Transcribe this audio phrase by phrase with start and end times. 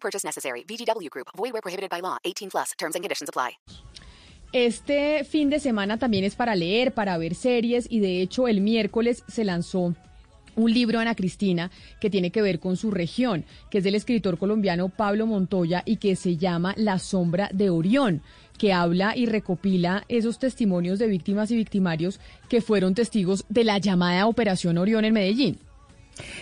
[0.00, 0.64] Purchase necessary.
[0.64, 1.28] VGW Group.
[1.36, 2.16] Void prohibited by law.
[2.24, 2.72] 18 plus.
[2.78, 3.58] Terms and conditions apply.
[4.52, 8.62] Este fin de semana también es para leer, para ver series y de hecho el
[8.62, 9.94] miércoles se lanzó
[10.56, 14.38] un libro, Ana Cristina, que tiene que ver con su región, que es del escritor
[14.38, 18.22] colombiano Pablo Montoya y que se llama La sombra de Orión
[18.58, 23.78] que habla y recopila esos testimonios de víctimas y victimarios que fueron testigos de la
[23.78, 25.58] llamada Operación Orión en Medellín.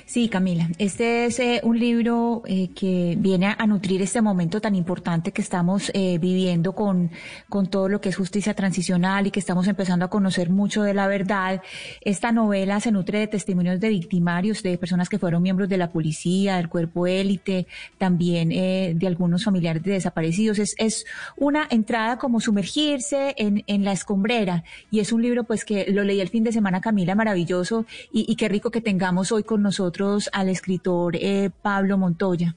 [0.04, 4.74] Sí, Camila, este es eh, un libro eh, que viene a, nutrir este momento tan
[4.74, 7.10] importante que estamos eh, viviendo con,
[7.48, 10.94] con todo lo que es justicia transicional y que estamos empezando a conocer mucho de
[10.94, 11.62] la verdad.
[12.00, 15.90] Esta novela se nutre de testimonios de victimarios, de personas que fueron miembros de la
[15.90, 17.66] policía, del cuerpo élite,
[17.98, 20.60] también de algunos familiares de desaparecidos.
[20.60, 21.04] Es, es
[21.36, 26.04] una entrada como sumergirse en, en la escombrera y es un libro pues que lo
[26.04, 29.65] leí el fin de semana, Camila, maravilloso y, y qué rico que tengamos hoy con
[29.66, 32.54] nosotros al escritor eh, Pablo Montoya.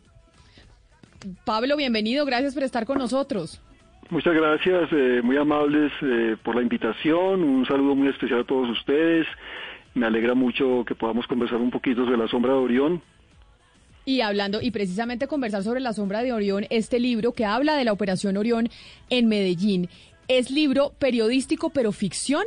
[1.44, 3.62] Pablo, bienvenido, gracias por estar con nosotros.
[4.12, 8.70] Muchas gracias, eh, muy amables eh, por la invitación, un saludo muy especial a todos
[8.70, 9.26] ustedes.
[9.96, 13.02] Me alegra mucho que podamos conversar un poquito sobre la sombra de Orión.
[14.06, 17.86] Y hablando, y precisamente conversar sobre la sombra de Orión, este libro que habla de
[17.86, 18.70] la Operación Orión
[19.10, 19.90] en Medellín.
[20.28, 22.44] ¿Es libro periodístico pero ficción?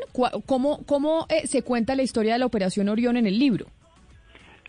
[0.47, 3.67] ¿Cómo, cómo se cuenta la historia de la Operación Orión en el libro?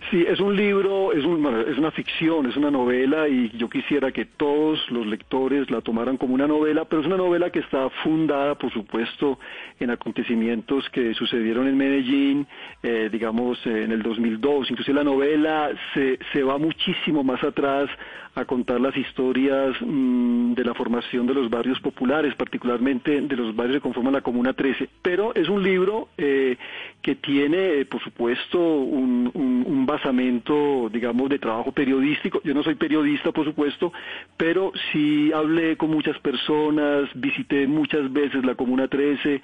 [0.09, 4.11] Sí, es un libro, es, un, es una ficción, es una novela y yo quisiera
[4.11, 7.89] que todos los lectores la tomaran como una novela, pero es una novela que está
[8.03, 9.39] fundada, por supuesto,
[9.79, 12.47] en acontecimientos que sucedieron en Medellín,
[12.81, 14.71] eh, digamos, en el 2002.
[14.71, 17.89] Inclusive la novela se, se va muchísimo más atrás
[18.35, 23.55] a contar las historias mm, de la formación de los barrios populares, particularmente de los
[23.55, 24.89] barrios que conforman la Comuna 13.
[25.01, 26.57] Pero es un libro eh,
[27.01, 32.41] que tiene, eh, por supuesto, un, un, basamento, digamos, de trabajo periodístico.
[32.43, 33.91] Yo no soy periodista, por supuesto,
[34.37, 39.41] pero sí hablé con muchas personas, visité muchas veces la Comuna 13,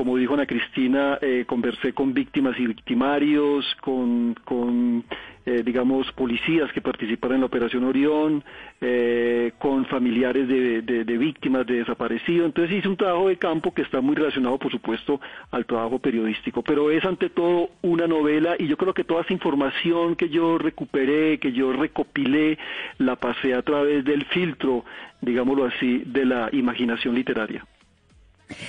[0.00, 5.04] como dijo Ana Cristina, eh, conversé con víctimas y victimarios, con, con
[5.44, 8.42] eh, digamos, policías que participaron en la Operación Orión,
[8.80, 12.46] eh, con familiares de, víctimas de desaparecidos.
[12.46, 16.62] Entonces hice un trabajo de campo que está muy relacionado, por supuesto, al trabajo periodístico.
[16.62, 20.56] Pero es ante todo una novela y yo creo que toda esa información que yo
[20.56, 22.56] recuperé, que yo recopilé,
[22.96, 24.82] la pasé a través del filtro,
[25.20, 27.66] digámoslo así, de la imaginación literaria.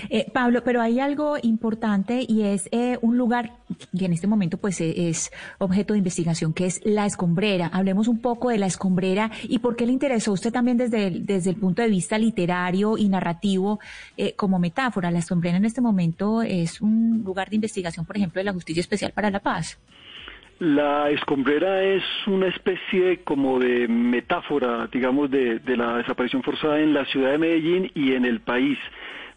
[0.10, 3.54] Eh, Pablo, pero hay algo importante y es eh, un lugar
[3.98, 7.68] que en este momento pues eh, es objeto de investigación, que es la escombrera.
[7.68, 11.08] Hablemos un poco de la escombrera y por qué le interesó a usted también desde
[11.08, 13.80] el, desde el punto de vista literario y narrativo
[14.36, 15.12] como metáfora.
[15.12, 18.82] La escombrera en este momento es un lugar de investigación, por ejemplo, de la Justicia
[18.82, 19.80] Especial para la Paz.
[20.60, 27.06] La escombrera es una especie como de metáfora, digamos, de la desaparición forzada en la
[27.06, 28.78] ciudad de Medellín y en el país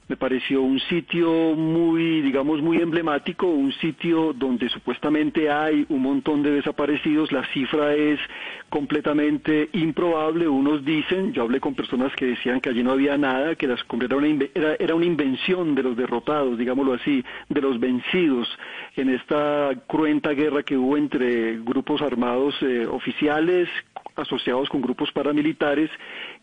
[0.09, 6.43] me pareció un sitio muy, digamos, muy emblemático, un sitio donde supuestamente hay un montón
[6.43, 8.21] de desaparecidos, la cifra es
[8.69, 13.55] completamente improbable, unos dicen, yo hablé con personas que decían que allí no había nada,
[13.55, 17.81] que la era una, era, era una invención de los derrotados, digámoslo así, de los
[17.81, 18.49] vencidos.
[18.97, 23.69] En esta cruenta guerra que hubo entre grupos armados eh, oficiales
[24.17, 25.91] asociados con grupos paramilitares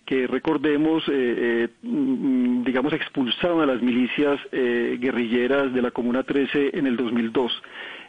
[0.06, 6.24] que recordemos, eh, eh, mm, digamos, expulsaron a las milicias eh, guerrilleras de la Comuna
[6.24, 7.52] 13 en el 2002.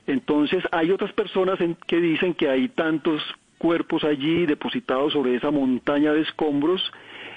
[0.06, 3.22] Entonces, hay otras personas que dicen que hay tantos
[3.58, 6.82] cuerpos allí depositados sobre esa montaña de escombros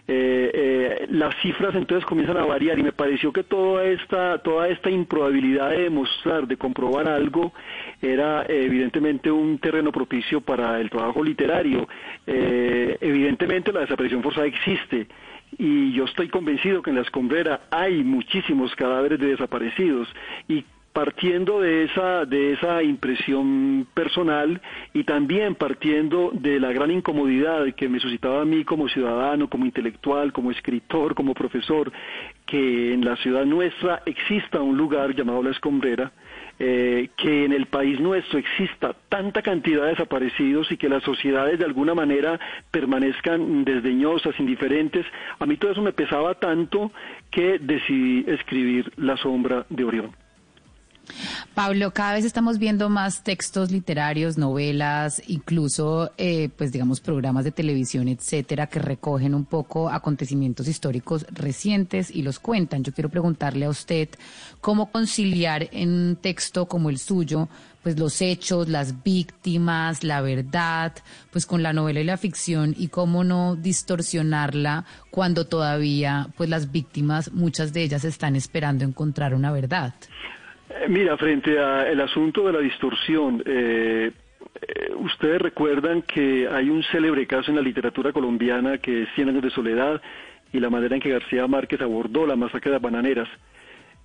[0.08, 4.68] eh, eh, las cifras entonces comienzan a variar y me pareció que toda esta, toda
[4.68, 7.54] esta improbabilidad de demostrar, de comprobar algo,
[8.02, 11.88] era evidentemente un terreno propicio para el trabajo literario.
[12.28, 15.08] Eh, evidentemente la desaparición forzada existe
[15.58, 20.08] y yo estoy convencido que en la escombrera hay muchísimos cadáveres de desaparecidos
[20.48, 24.62] y partiendo de esa, de esa impresión personal
[24.94, 29.66] y también partiendo de la gran incomodidad que me suscitaba a mí como ciudadano, como
[29.66, 31.92] intelectual, como escritor, como profesor,
[32.46, 36.14] que en la ciudad nuestra exista un lugar llamado La Escombrera,
[36.60, 41.60] eh, que en el país nuestro exista tanta cantidad de desaparecidos y que las sociedades
[41.60, 42.40] de alguna manera
[42.72, 45.06] permanezcan desdeñosas, indiferentes,
[45.40, 46.94] a mí todo eso me pesaba tanto
[47.32, 50.25] que decidí escribir La sombra de Orión.
[51.56, 57.54] Pablo, cada vez estamos viendo más textos literarios, novelas, incluso, eh, pues digamos, programas de
[57.54, 62.84] televisión, etcétera, que recogen un poco acontecimientos históricos recientes y los cuentan.
[62.84, 64.10] Yo quiero preguntarle a usted
[64.60, 67.48] cómo conciliar en un texto como el suyo,
[67.84, 70.92] pues los hechos, las víctimas, la verdad,
[71.32, 76.74] pues con la novela y la ficción y cómo no distorsionarla cuando todavía, pues las
[76.74, 79.94] víctimas, muchas de ellas están esperando encontrar una verdad.
[80.76, 84.12] Eh, mira, frente al asunto de la distorsión, eh,
[84.62, 89.30] eh, ustedes recuerdan que hay un célebre caso en la literatura colombiana que es Cien
[89.30, 90.02] años de soledad
[90.52, 93.30] y la manera en que García Márquez abordó la masacre de las bananeras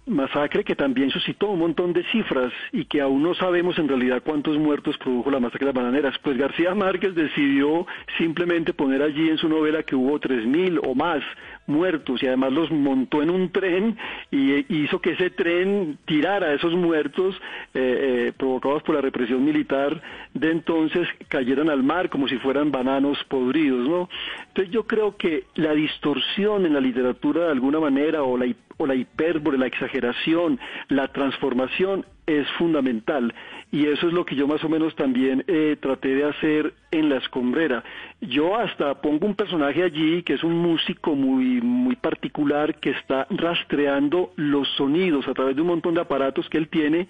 [0.06, 4.22] masacre que también suscitó un montón de cifras y que aún no sabemos en realidad
[4.24, 6.18] cuántos muertos produjo la masacre de las bananeras.
[6.22, 7.86] Pues García Márquez decidió
[8.18, 11.22] simplemente poner allí en su novela que hubo tres mil o más
[11.66, 13.96] muertos y además los montó en un tren
[14.30, 17.36] y hizo que ese tren tirara a esos muertos
[17.74, 20.02] eh, eh, provocados por la represión militar
[20.34, 24.08] de entonces cayeran al mar como si fueran bananos podridos, ¿no?
[24.48, 28.46] Entonces yo creo que la distorsión en la literatura de alguna manera o la
[28.80, 33.34] o la hipérbole, la exageración, la transformación es fundamental
[33.72, 37.08] y eso es lo que yo más o menos también eh, traté de hacer en
[37.08, 37.84] La Escombrera.
[38.20, 43.28] Yo hasta pongo un personaje allí que es un músico muy, muy particular que está
[43.30, 47.06] rastreando los sonidos a través de un montón de aparatos que él tiene,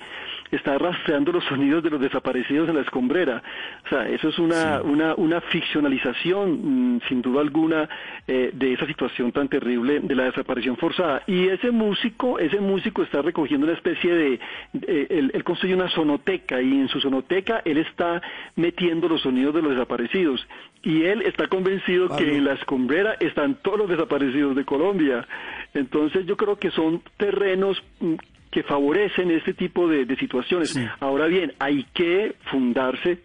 [0.50, 3.42] está rastreando los sonidos de los desaparecidos en La Escombrera.
[3.86, 7.88] O sea, eso es una, una, una ficcionalización, mm, sin duda alguna,
[8.28, 11.22] eh, de esa situación tan terrible de la desaparición forzada.
[11.26, 14.40] Y ese músico, ese músico está recogiendo una especie de,
[14.86, 18.22] él, él construye una sonoteca y en su sonoteca él está
[18.56, 20.46] metiendo los sonidos de los desaparecidos.
[20.82, 25.26] Y él está convencido que en la escombrera están todos los desaparecidos de Colombia.
[25.74, 28.14] Entonces yo creo que son terrenos mm,
[28.50, 30.74] que favorecen este tipo de, situaciones.
[31.00, 33.18] Ahora bien, hay que fundarse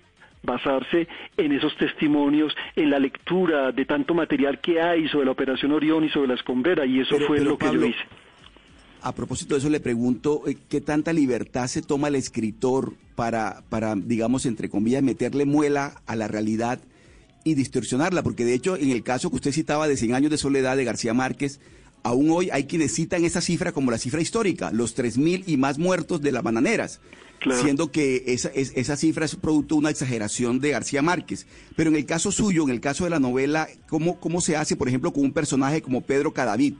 [0.43, 1.07] basarse
[1.37, 6.03] en esos testimonios, en la lectura de tanto material que hay sobre la Operación Orión
[6.03, 8.05] y sobre la escombrera, y eso fue lo que yo hice.
[9.05, 13.61] A propósito de eso, le pregunto, eh, ¿qué tanta libertad se toma el escritor para,
[13.69, 16.79] para, digamos, entre comillas, meterle muela a la realidad
[17.43, 20.39] y distorsionarla, porque de hecho en el caso que usted citaba de 100 años de
[20.39, 21.59] soledad de García Márquez,
[22.01, 25.77] aún hoy hay quienes citan esa cifra como la cifra histórica, los 3.000 y más
[25.77, 26.99] muertos de las bananeras,
[27.61, 31.45] siendo que esa, esa cifra es producto de una exageración de García Márquez.
[31.75, 34.75] Pero en el caso suyo, en el caso de la novela, ¿cómo, cómo se hace,
[34.75, 36.73] por ejemplo, con un personaje como Pedro Cadavid?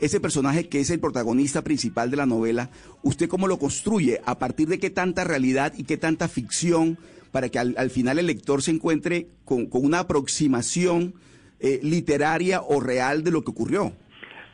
[0.00, 2.70] Ese personaje que es el protagonista principal de la novela,
[3.02, 4.20] ¿usted cómo lo construye?
[4.24, 6.98] ¿A partir de qué tanta realidad y qué tanta ficción
[7.32, 11.14] para que al, final el lector se encuentre con, una aproximación
[11.60, 13.92] eh, literaria o real de lo que ocurrió.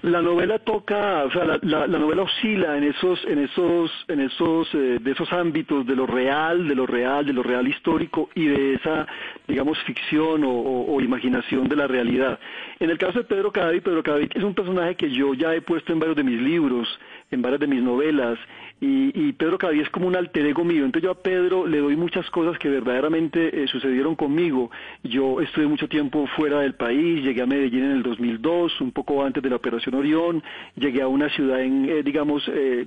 [0.06, 4.99] La novela toca, o sea, la, novela oscila en esos, en esos, en esos, eh,
[5.00, 8.75] de esos ámbitos de lo real, de lo real, de lo real histórico y de
[8.75, 9.05] esa,
[9.49, 12.38] digamos, ficción o, imaginación de la realidad.
[12.79, 15.61] En el caso de Pedro Cadavid, Pedro Cadavid es un personaje que yo ya he
[15.61, 16.87] puesto en varios de mis libros,
[17.32, 18.38] en varias de mis novelas,
[18.81, 20.85] y, Pedro Cadavid es como un alter ego mío.
[20.85, 24.70] Entonces yo a Pedro le doy muchas cosas que verdaderamente eh, sucedieron conmigo.
[25.02, 29.25] Yo estuve mucho tiempo fuera del país, llegué a Medellín en el 2002, un poco
[29.25, 30.43] antes de la Operación Orión,
[30.76, 32.87] llegué a una ciudad, en, eh, digamos, eh,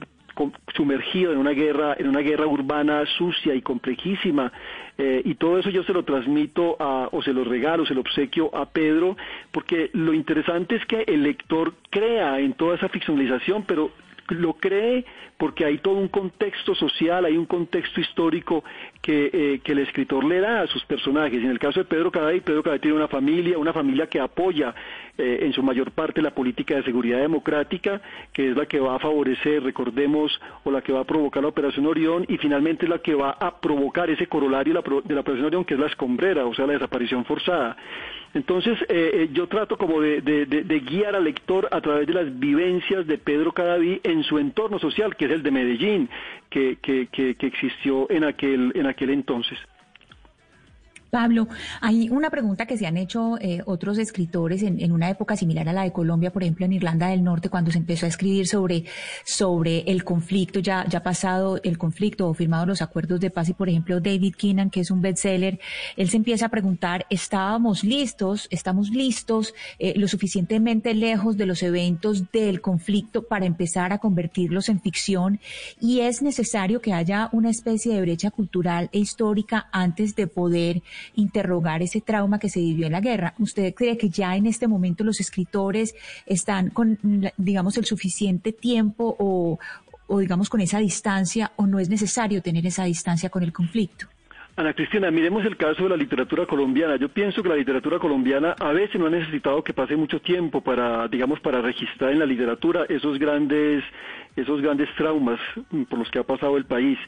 [0.74, 4.52] sumergido en una guerra, en una guerra urbana sucia y complejísima.
[4.98, 8.54] y todo eso yo se lo transmito a, o se lo regalo, se lo obsequio
[8.54, 9.16] a Pedro,
[9.52, 13.92] porque lo interesante es que el lector crea en toda esa ficcionalización, pero
[14.36, 15.06] lo cree
[15.38, 18.64] porque hay todo un contexto social, hay un contexto histórico
[19.02, 21.42] que, eh, que el escritor le da a sus personajes.
[21.42, 24.76] En el caso de Pedro Caday, Pedro Caday tiene una familia, una familia que apoya
[25.20, 28.02] eh, en su mayor parte la política de seguridad democrática,
[28.34, 31.50] que es la que va a favorecer, recordemos, o la que va a provocar la
[31.50, 34.74] Operación Orión, y finalmente la que va a provocar ese corolario
[35.04, 37.76] de la Operación Orión, que es la escombrera, o sea, la desaparición forzada.
[38.34, 43.08] Entonces, eh, yo trato como de, de, guiar al lector a través de las vivencias
[43.08, 46.10] de Pedro Cadaví en su entorno social, que el de Medellín,
[46.50, 49.58] que, que, que, existió en aquel, en aquel entonces.
[51.10, 51.48] Pablo,
[51.82, 55.74] hay una pregunta que se han hecho eh, otros escritores en, una época similar a
[55.74, 58.86] la de Colombia, por ejemplo, en Irlanda del Norte, cuando se empezó a escribir sobre,
[59.26, 63.54] sobre el conflicto, ya, ya pasado el conflicto o firmado los acuerdos de paz, y
[63.54, 65.60] por ejemplo, David Keenan, que es un bestseller,
[65.96, 68.48] él se empieza a preguntar, ¿estábamos listos?
[68.52, 74.70] ¿Estamos listos eh, lo suficientemente lejos de los eventos del conflicto para empezar a convertirlos
[74.70, 75.40] en ficción?
[75.82, 80.82] Y es necesario que haya una especie de brecha cultural e histórica antes de poder
[81.16, 83.34] interrogar ese trauma que se vivió en la guerra.
[83.40, 86.98] ¿Usted cree que ya en este momento los escritores están con,
[87.38, 89.60] digamos, el suficiente tiempo o,
[90.08, 94.08] o digamos, con esa distancia o no es necesario tener esa distancia con el conflicto?
[94.60, 96.98] Ana Cristina, miremos el caso de la literatura colombiana.
[96.98, 100.60] Yo pienso que la literatura colombiana a veces no ha necesitado que pase mucho tiempo
[100.60, 103.86] para, digamos, para registrar en la literatura esos grandes,
[104.36, 105.40] esos grandes traumas
[105.90, 107.00] por los que ha pasado el país.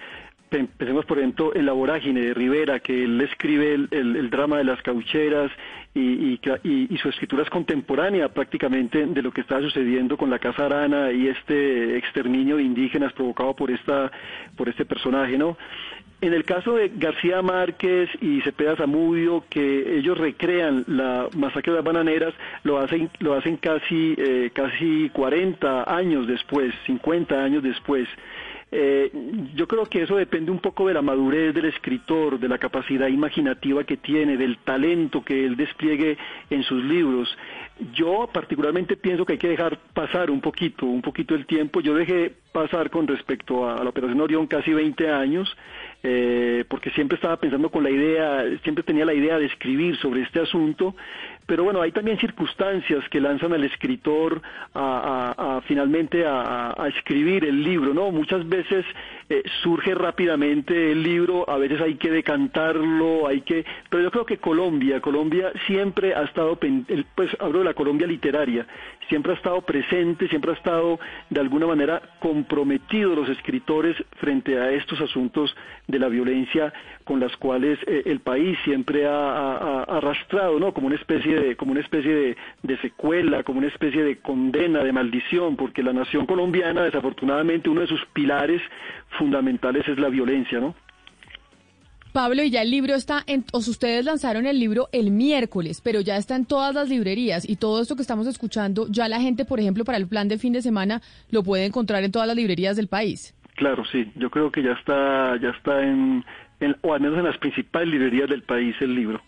[0.51, 4.81] Empecemos, por ejemplo, en La Vorágine de Rivera, que él escribe el, drama de las
[4.81, 5.49] caucheras
[5.93, 6.39] y,
[7.01, 11.27] su escritura es contemporánea prácticamente de lo que está sucediendo con la Casa Arana y
[11.27, 14.11] este exterminio de indígenas provocado por, esta,
[14.57, 15.57] por este personaje, ¿no?
[16.19, 21.77] En el caso de García Márquez y Cepeda Zamudio, que ellos recrean la masacre de
[21.77, 28.07] las bananeras, lo hacen, lo hacen casi, eh, casi 40 años después, 50 años después.
[28.73, 29.11] Eh,
[29.53, 33.07] yo creo que eso depende un poco de la madurez del escritor, de la capacidad
[33.07, 36.17] imaginativa que tiene, del talento que él despliegue
[36.49, 37.37] en sus libros.
[37.93, 41.81] Yo particularmente pienso que hay que dejar pasar un poquito, un poquito el tiempo.
[41.81, 45.53] Yo dejé pasar con respecto a la Operación Orión casi 20 años,
[46.03, 50.21] eh, porque siempre estaba pensando con la idea, siempre tenía la idea de escribir sobre
[50.21, 50.95] este asunto,
[51.45, 54.41] pero bueno, hay también circunstancias que lanzan al escritor
[54.73, 58.11] a, finalmente a, escribir el libro, ¿no?
[58.11, 58.85] Muchas veces
[59.29, 64.25] eh, surge rápidamente el libro, a veces hay que decantarlo, hay que, pero yo creo
[64.25, 66.57] que Colombia, Colombia siempre ha estado,
[67.15, 68.65] pues hablo de la Colombia literaria,
[69.07, 74.71] siempre ha estado presente, siempre ha estado de alguna manera comprometido los escritores frente a
[74.71, 75.55] estos asuntos
[75.87, 80.73] de la violencia con las cuales eh, el país siempre ha, arrastrado, ¿no?
[80.73, 84.91] Como una especie de, como una especie de, secuela, como una especie de condena, de
[84.91, 88.61] maldición, porque la nación colombiana, desafortunadamente, uno de sus pilares
[89.17, 90.75] fundamentales es la violencia, ¿no?
[92.13, 96.01] Pablo, y ya el libro está, en, o ustedes lanzaron el libro el miércoles, pero
[96.01, 99.45] ya está en todas las librerías y todo esto que estamos escuchando, ya la gente,
[99.45, 102.35] por ejemplo, para el plan de fin de semana, lo puede encontrar en todas las
[102.35, 103.33] librerías del país.
[103.55, 106.25] Claro, sí, yo creo que ya está, ya está en,
[106.81, 109.21] o al menos en las principales librerías del país el libro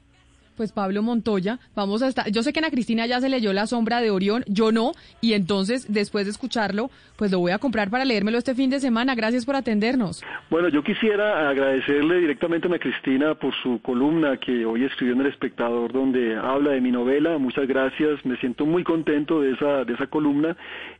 [0.55, 3.67] pues Pablo Montoya, vamos a estar, yo sé que Ana Cristina ya se leyó La
[3.67, 4.91] sombra de Orión, yo no,
[5.21, 8.79] y entonces después de escucharlo, pues lo voy a comprar para leérmelo este fin de
[8.79, 9.15] semana.
[9.15, 10.23] Gracias por atendernos.
[10.49, 15.21] Bueno, yo quisiera agradecerle directamente a Ana Cristina por su columna que hoy escribió en
[15.21, 17.37] El Espectador, donde habla de mi novela.
[17.37, 20.55] Muchas gracias, me siento muy contento de esa, de esa columna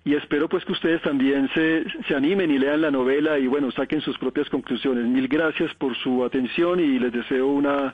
[0.05, 3.72] y espero pues que ustedes también se, se animen y lean la novela y bueno,
[3.72, 5.05] saquen sus propias conclusiones.
[5.05, 7.93] Mil gracias por su atención y les deseo una